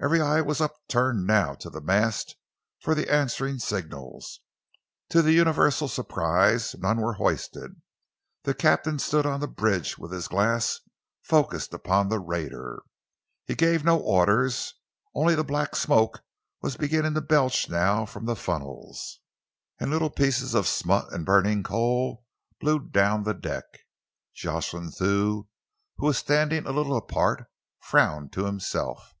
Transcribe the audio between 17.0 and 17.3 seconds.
to